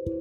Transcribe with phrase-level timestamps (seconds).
[0.00, 0.16] Setiap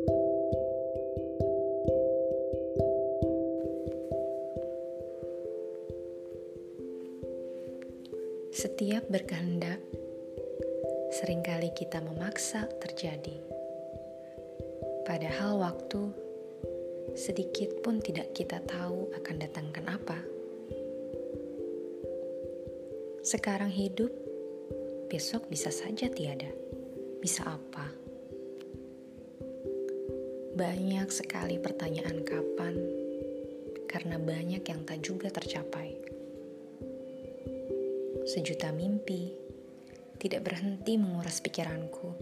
[9.07, 9.79] berkehendak,
[11.15, 13.39] sering kali kita memaksa terjadi.
[15.07, 16.11] Padahal waktu
[17.15, 20.19] sedikit pun tidak kita tahu akan datangkan apa.
[23.23, 24.11] Sekarang hidup,
[25.07, 26.51] besok bisa saja tiada.
[27.23, 28.08] Bisa apa?
[30.59, 32.75] Banyak sekali pertanyaan kapan,
[33.87, 36.09] karena banyak yang tak juga tercapai
[38.29, 39.33] sejuta mimpi,
[40.21, 42.13] tidak berhenti menguras pikiranku,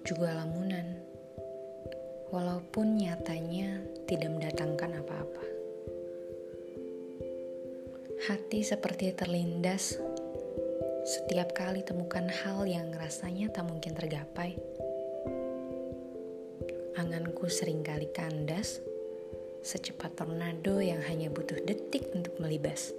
[0.00, 0.96] juga lamunan,
[2.32, 5.44] walaupun nyatanya tidak mendatangkan apa-apa.
[8.24, 10.00] Hati seperti terlindas
[11.04, 14.56] setiap kali temukan hal yang rasanya tak mungkin tergapai.
[16.98, 18.82] Anganku sering kali kandas
[19.62, 22.90] secepat tornado yang hanya butuh detik untuk melibas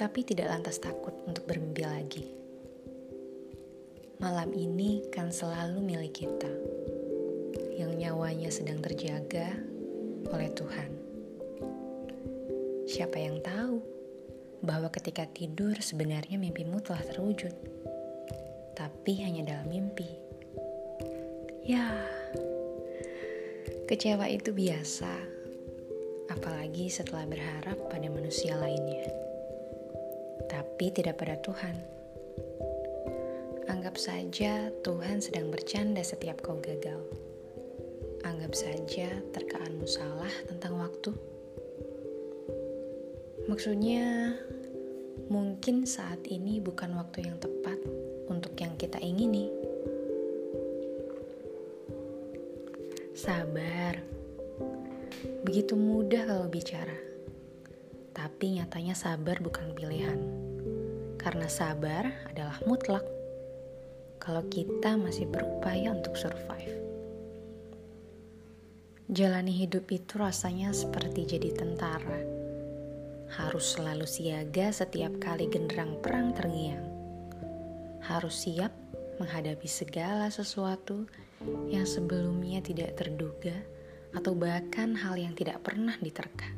[0.00, 2.24] tapi tidak lantas takut untuk bermimpi lagi.
[4.16, 6.48] Malam ini kan selalu milik kita,
[7.76, 9.60] yang nyawanya sedang terjaga
[10.32, 10.90] oleh Tuhan.
[12.88, 13.76] Siapa yang tahu
[14.64, 17.52] bahwa ketika tidur sebenarnya mimpimu telah terwujud,
[18.72, 20.19] tapi hanya dalam mimpi.
[21.70, 21.86] Ya,
[23.86, 25.14] kecewa itu biasa,
[26.34, 29.30] apalagi setelah berharap pada manusia lainnya
[30.80, 31.76] tapi tidak pada Tuhan.
[33.70, 37.04] Anggap saja Tuhan sedang bercanda setiap kau gagal.
[38.26, 41.14] Anggap saja terkaanmu salah tentang waktu.
[43.46, 44.34] Maksudnya,
[45.30, 47.78] mungkin saat ini bukan waktu yang tepat
[48.26, 49.69] untuk yang kita ingini.
[53.20, 54.00] Sabar,
[55.44, 57.10] begitu mudah kalau bicara
[58.20, 60.20] tapi nyatanya sabar bukan pilihan.
[61.16, 63.04] Karena sabar adalah mutlak
[64.20, 66.76] kalau kita masih berupaya untuk survive.
[69.10, 72.20] Jalani hidup itu rasanya seperti jadi tentara.
[73.30, 76.86] Harus selalu siaga setiap kali genderang perang terngiang.
[78.04, 78.72] Harus siap
[79.20, 81.04] menghadapi segala sesuatu
[81.68, 83.56] yang sebelumnya tidak terduga
[84.12, 86.50] atau bahkan hal yang tidak pernah diterka.